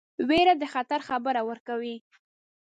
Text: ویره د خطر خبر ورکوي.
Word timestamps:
ویره 0.27 0.53
د 0.61 0.63
خطر 0.73 0.99
خبر 1.07 1.35
ورکوي. 1.49 1.95